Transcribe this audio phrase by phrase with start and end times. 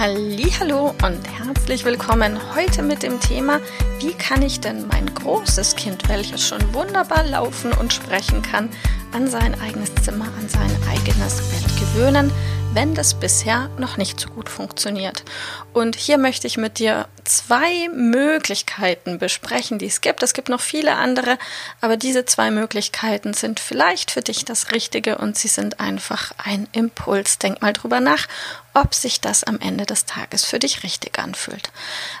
[0.00, 3.60] Hallo und herzlich willkommen heute mit dem Thema,
[3.98, 8.70] wie kann ich denn mein großes Kind, welches schon wunderbar laufen und sprechen kann,
[9.12, 12.32] an sein eigenes Zimmer, an sein eigenes Bett gewöhnen,
[12.72, 15.24] wenn das bisher noch nicht so gut funktioniert.
[15.72, 20.22] Und hier möchte ich mit dir zwei Möglichkeiten besprechen, die es gibt.
[20.22, 21.36] Es gibt noch viele andere,
[21.80, 26.68] aber diese zwei Möglichkeiten sind vielleicht für dich das Richtige und sie sind einfach ein
[26.72, 27.38] Impuls.
[27.38, 28.28] Denk mal drüber nach,
[28.74, 31.70] ob sich das am Ende des Tages für dich richtig anfühlt.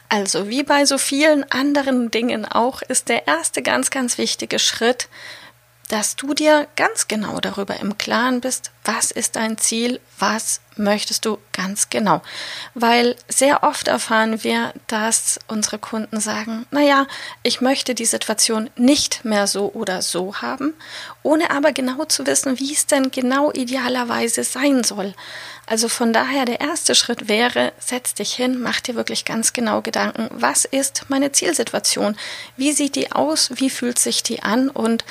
[0.08, 5.08] Also wie bei so vielen anderen Dingen auch, ist der erste ganz, ganz wichtige Schritt,
[5.90, 11.24] dass du dir ganz genau darüber im Klaren bist, was ist dein Ziel, was möchtest
[11.24, 12.22] du ganz genau.
[12.74, 17.08] Weil sehr oft erfahren wir, dass unsere Kunden sagen, naja,
[17.42, 20.74] ich möchte die Situation nicht mehr so oder so haben,
[21.24, 25.12] ohne aber genau zu wissen, wie es denn genau idealerweise sein soll.
[25.66, 29.82] Also von daher der erste Schritt wäre, setz dich hin, mach dir wirklich ganz genau
[29.82, 32.16] Gedanken, was ist meine Zielsituation?
[32.56, 33.50] Wie sieht die aus?
[33.54, 34.68] Wie fühlt sich die an?
[34.68, 35.04] Und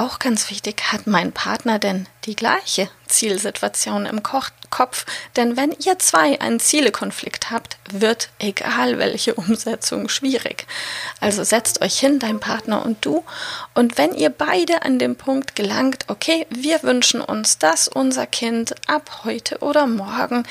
[0.00, 5.06] auch ganz wichtig, hat mein Partner denn die gleiche Zielsituation im Kopf?
[5.36, 10.66] Denn wenn ihr zwei einen Zielekonflikt habt, wird egal welche Umsetzung schwierig.
[11.20, 13.24] Also setzt euch hin, dein Partner und du.
[13.74, 18.74] Und wenn ihr beide an dem Punkt gelangt, okay, wir wünschen uns, dass unser Kind
[18.86, 20.44] ab heute oder morgen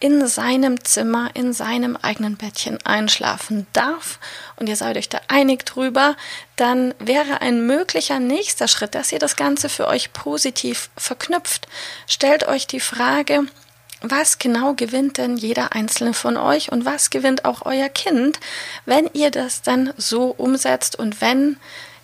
[0.00, 4.18] in seinem Zimmer, in seinem eigenen Bettchen einschlafen darf
[4.56, 6.16] und ihr seid euch da einig drüber,
[6.56, 11.68] dann wäre ein möglicher nächster Schritt, dass ihr das Ganze für euch positiv verknüpft.
[12.06, 13.42] Stellt euch die Frage,
[14.00, 18.40] was genau gewinnt denn jeder einzelne von euch und was gewinnt auch euer Kind,
[18.84, 21.56] wenn ihr das dann so umsetzt und wenn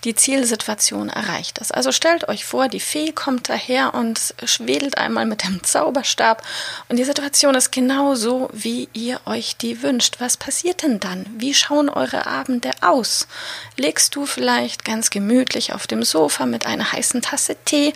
[0.04, 1.74] die Zielsituation erreicht ist.
[1.74, 6.42] Also stellt euch vor, die Fee kommt daher und schwedelt einmal mit dem Zauberstab
[6.88, 10.16] und die Situation ist genau so, wie ihr euch die wünscht.
[10.18, 11.26] Was passiert denn dann?
[11.36, 13.26] Wie schauen eure Abende aus?
[13.76, 17.92] Legst du vielleicht ganz gemütlich auf dem Sofa mit einer heißen Tasse Tee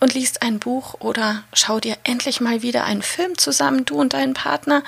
[0.00, 4.12] und liest ein Buch oder schau dir endlich mal wieder einen Film zusammen, du und
[4.12, 4.82] dein Partner?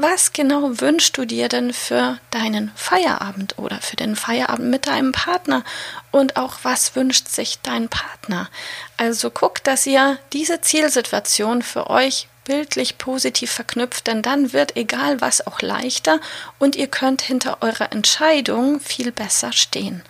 [0.00, 5.10] Was genau wünschst du dir denn für deinen Feierabend oder für den Feierabend mit deinem
[5.10, 5.64] Partner?
[6.12, 8.48] Und auch was wünscht sich dein Partner?
[8.96, 15.20] Also guckt, dass ihr diese Zielsituation für euch bildlich positiv verknüpft, denn dann wird egal
[15.20, 16.20] was auch leichter
[16.60, 20.04] und ihr könnt hinter eurer Entscheidung viel besser stehen.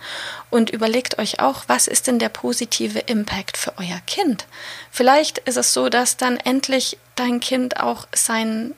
[0.51, 4.45] Und überlegt euch auch, was ist denn der positive Impact für euer Kind?
[4.91, 8.75] Vielleicht ist es so, dass dann endlich dein Kind auch sein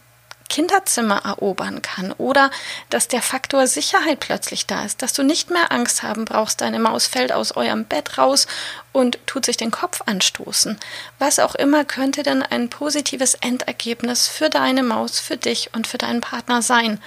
[0.51, 2.51] Kinderzimmer erobern kann oder
[2.89, 6.78] dass der Faktor Sicherheit plötzlich da ist, dass du nicht mehr Angst haben brauchst, deine
[6.78, 8.47] Maus fällt aus eurem Bett raus
[8.91, 10.78] und tut sich den Kopf anstoßen.
[11.19, 15.97] Was auch immer könnte denn ein positives Endergebnis für deine Maus, für dich und für
[15.97, 17.01] deinen Partner sein.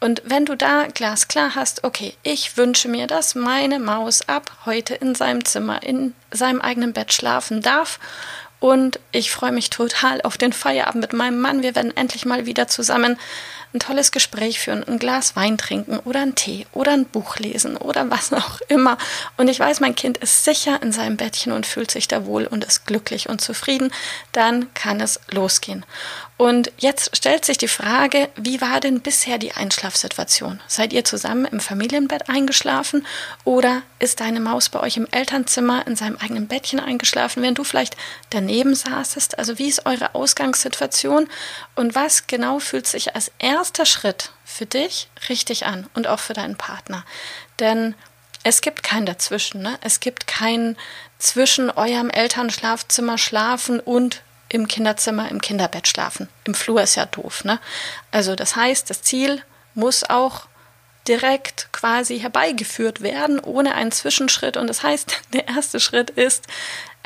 [0.00, 4.94] Und wenn du da glasklar hast, okay, ich wünsche mir, dass meine Maus ab heute
[4.94, 7.98] in seinem Zimmer, in seinem eigenen Bett schlafen darf
[8.60, 11.62] und ich freue mich total auf den Feierabend mit meinem Mann.
[11.62, 13.18] Wir werden endlich mal wieder zusammen
[13.72, 17.76] ein tolles Gespräch führen, ein Glas Wein trinken oder einen Tee oder ein Buch lesen
[17.76, 18.98] oder was auch immer.
[19.36, 22.46] Und ich weiß, mein Kind ist sicher in seinem Bettchen und fühlt sich da wohl
[22.46, 23.92] und ist glücklich und zufrieden.
[24.32, 25.84] Dann kann es losgehen.
[26.38, 30.60] Und jetzt stellt sich die Frage, wie war denn bisher die Einschlafsituation?
[30.66, 33.06] Seid ihr zusammen im Familienbett eingeschlafen
[33.44, 37.64] oder ist deine Maus bei euch im Elternzimmer in seinem eigenen Bettchen eingeschlafen, während du
[37.64, 37.96] vielleicht
[38.28, 39.38] daneben saßest?
[39.38, 41.26] Also wie ist eure Ausgangssituation
[41.74, 46.34] und was genau fühlt sich als erster Schritt für dich richtig an und auch für
[46.34, 47.04] deinen Partner?
[47.58, 47.94] Denn
[48.42, 49.62] es gibt kein Dazwischen.
[49.62, 49.78] Ne?
[49.80, 50.76] Es gibt kein
[51.18, 56.28] zwischen eurem Elternschlafzimmer schlafen und im Kinderzimmer, im Kinderbett schlafen.
[56.44, 57.58] Im Flur ist ja doof, ne?
[58.12, 59.42] Also das heißt, das Ziel
[59.74, 60.46] muss auch
[61.08, 64.56] direkt quasi herbeigeführt werden, ohne einen Zwischenschritt.
[64.56, 66.46] Und das heißt, der erste Schritt ist,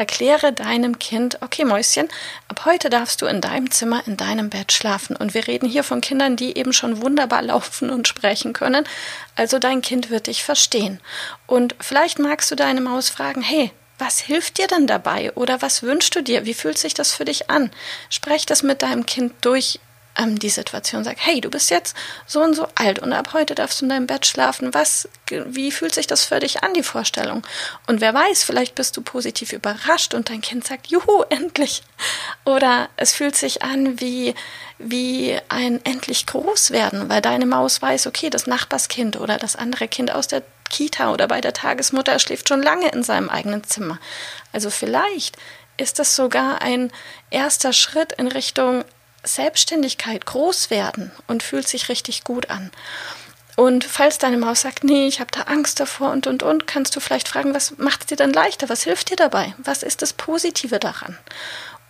[0.01, 2.09] erkläre deinem Kind, okay Mäuschen,
[2.49, 5.15] ab heute darfst du in deinem Zimmer, in deinem Bett schlafen.
[5.15, 8.85] Und wir reden hier von Kindern, die eben schon wunderbar laufen und sprechen können.
[9.37, 11.01] Also dein Kind wird dich verstehen.
[11.47, 15.83] Und vielleicht magst du deine Maus fragen, hey, was hilft dir denn dabei oder was
[15.83, 16.47] wünschst du dir?
[16.47, 17.71] Wie fühlt sich das für dich an?
[18.09, 19.81] Sprech das mit deinem Kind durch.
[20.21, 21.05] Ähm, die Situation.
[21.05, 21.97] Sag, hey, du bist jetzt
[22.27, 24.75] so und so alt und ab heute darfst du in deinem Bett schlafen.
[24.75, 27.43] Was, wie fühlt sich das für dich an, die Vorstellung?
[27.87, 31.83] Und wer weiß, vielleicht bist du positiv überrascht und dein Kind sagt, juhu, endlich.
[32.45, 34.35] Oder es fühlt sich an wie,
[34.79, 39.89] wie ein endlich groß werden, weil deine Maus weiß, okay, das Nachbarskind oder das andere
[39.89, 43.99] Kind aus der Kita oder bei der Tagesmutter schläft schon lange in seinem eigenen Zimmer.
[44.53, 45.37] Also vielleicht
[45.77, 46.93] ist das sogar ein
[47.31, 48.85] erster Schritt in Richtung
[49.23, 52.71] Selbstständigkeit, groß werden und fühlt sich richtig gut an.
[53.57, 56.97] Und falls deine Maus sagt, nee, ich habe da Angst davor und und und, kannst
[56.97, 58.69] du vielleicht fragen, was macht es dir dann leichter?
[58.69, 59.55] Was hilft dir dabei?
[59.59, 61.19] Was ist das Positive daran?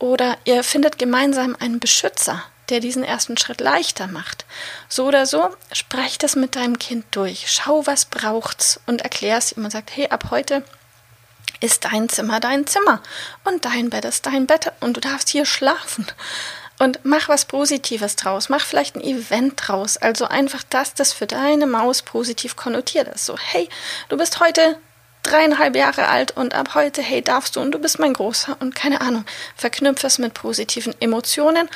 [0.01, 4.47] Oder ihr findet gemeinsam einen Beschützer, der diesen ersten Schritt leichter macht.
[4.89, 7.53] So oder so, sprech das mit deinem Kind durch.
[7.53, 10.65] Schau, was braucht's und erklär es ihm und sagt, hey, ab heute
[11.61, 13.03] ist dein Zimmer dein Zimmer
[13.45, 16.07] und dein Bett ist dein Bett und du darfst hier schlafen.
[16.81, 19.99] Und mach was Positives draus, mach vielleicht ein Event draus.
[19.99, 23.27] Also einfach, dass das für deine Maus positiv konnotiert ist.
[23.27, 23.69] So, hey,
[24.09, 24.79] du bist heute
[25.23, 28.75] dreieinhalb Jahre alt und ab heute, hey, darfst du und du bist mein Großer und
[28.75, 29.25] keine Ahnung,
[29.55, 31.69] verknüpfe es mit positiven Emotionen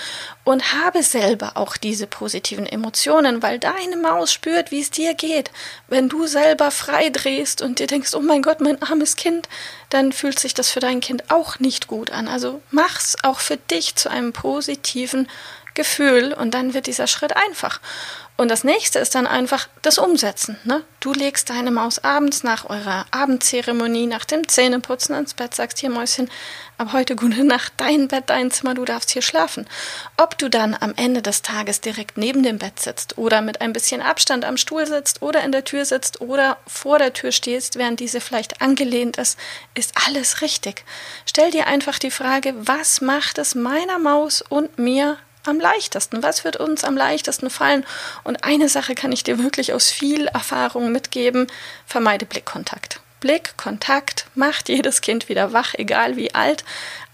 [0.45, 5.51] und habe selber auch diese positiven Emotionen, weil deine Maus spürt, wie es dir geht.
[5.89, 9.49] Wenn du selber frei drehst und dir denkst, oh mein Gott, mein armes Kind,
[9.91, 12.29] dann fühlt sich das für dein Kind auch nicht gut an.
[12.29, 15.29] Also mach's auch für dich zu einem positiven
[15.75, 17.81] Gefühl und dann wird dieser Schritt einfach.
[18.37, 20.59] Und das nächste ist dann einfach das Umsetzen.
[20.65, 20.83] Ne?
[20.99, 25.91] Du legst deine Maus abends nach eurer Abendzeremonie, nach dem Zähneputzen ins Bett, sagst hier
[25.91, 26.29] Mäuschen,
[26.77, 29.69] ab heute gute Nacht, dein Bett, dein Zimmer, du darfst hier schlafen.
[30.17, 33.73] Ob du dann am Ende des Tages direkt neben dem Bett sitzt oder mit ein
[33.73, 37.77] bisschen Abstand am Stuhl sitzt oder in der Tür sitzt oder vor der Tür stehst,
[37.77, 39.39] während diese vielleicht angelehnt ist,
[39.75, 40.85] ist alles richtig.
[41.25, 46.23] Stell dir einfach die Frage, was macht es meiner Maus und mir am leichtesten?
[46.23, 47.85] Was wird uns am leichtesten fallen?
[48.23, 51.47] Und eine Sache kann ich dir wirklich aus viel Erfahrung mitgeben,
[51.87, 53.01] vermeide Blickkontakt.
[53.25, 56.63] Blickkontakt macht jedes Kind wieder wach, egal wie alt.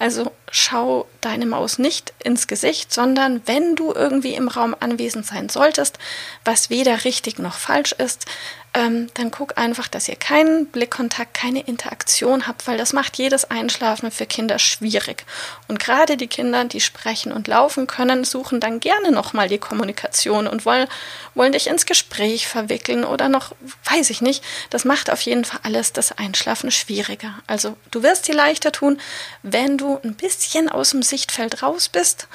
[0.01, 5.49] Also schau deine Maus nicht ins Gesicht, sondern wenn du irgendwie im Raum anwesend sein
[5.49, 5.99] solltest,
[6.45, 8.27] was weder richtig noch falsch ist,
[8.73, 13.51] ähm, dann guck einfach, dass ihr keinen Blickkontakt, keine Interaktion habt, weil das macht jedes
[13.51, 15.25] Einschlafen für Kinder schwierig.
[15.67, 20.47] Und gerade die Kinder, die sprechen und laufen können, suchen dann gerne nochmal die Kommunikation
[20.47, 20.87] und wollen,
[21.35, 23.57] wollen dich ins Gespräch verwickeln oder noch,
[23.91, 24.45] weiß ich nicht.
[24.71, 27.35] Das macht auf jeden Fall alles das Einschlafen schwieriger.
[27.49, 29.01] Also du wirst dir leichter tun,
[29.43, 32.29] wenn du ein bisschen aus dem Sichtfeld raus bist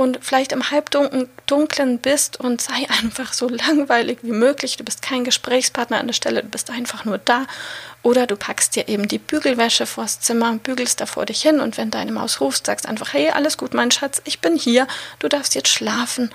[0.00, 4.78] und vielleicht im Halbdunklen bist und sei einfach so langweilig wie möglich.
[4.78, 7.44] Du bist kein Gesprächspartner an der Stelle, du bist einfach nur da.
[8.02, 11.76] Oder du packst dir eben die Bügelwäsche vors Zimmer, bügelst da vor dich hin und
[11.76, 14.86] wenn deine Maus ruft, sagst einfach, hey, alles gut, mein Schatz, ich bin hier,
[15.18, 16.30] du darfst jetzt schlafen.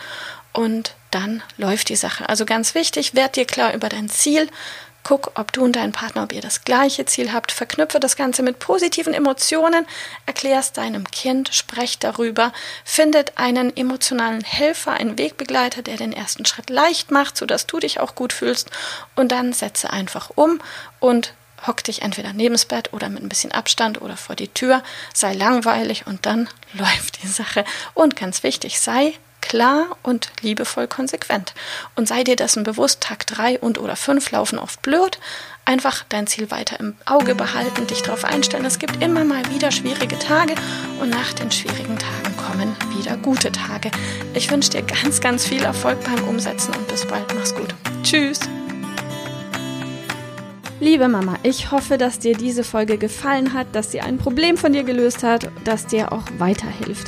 [0.53, 2.29] Und dann läuft die Sache.
[2.29, 4.47] Also ganz wichtig, werd dir klar über dein Ziel,
[5.07, 7.51] Guck, ob du und dein Partner, ob ihr das gleiche Ziel habt.
[7.51, 9.85] Verknüpfe das Ganze mit positiven Emotionen.
[10.25, 12.51] Erklär es deinem Kind, sprecht darüber.
[12.83, 17.99] Findet einen emotionalen Helfer, einen Wegbegleiter, der den ersten Schritt leicht macht, sodass du dich
[17.99, 18.71] auch gut fühlst.
[19.15, 20.59] Und dann setze einfach um
[20.99, 21.35] und
[21.67, 24.81] hock dich entweder neben das Bett oder mit ein bisschen Abstand oder vor die Tür.
[25.13, 27.63] Sei langweilig und dann läuft die Sache.
[27.93, 29.13] Und ganz wichtig, sei
[29.47, 31.53] klar und liebevoll konsequent.
[31.95, 35.19] Und sei dir dessen bewusst, Tag 3 und oder 5 laufen oft blöd.
[35.63, 38.65] Einfach dein Ziel weiter im Auge behalten, dich darauf einstellen.
[38.65, 40.55] Es gibt immer mal wieder schwierige Tage
[40.99, 43.91] und nach den schwierigen Tagen kommen wieder gute Tage.
[44.33, 47.33] Ich wünsche dir ganz, ganz viel Erfolg beim Umsetzen und bis bald.
[47.33, 47.73] Mach's gut.
[48.03, 48.39] Tschüss.
[50.79, 54.73] Liebe Mama, ich hoffe, dass dir diese Folge gefallen hat, dass sie ein Problem von
[54.73, 57.07] dir gelöst hat, dass dir auch weiterhilft.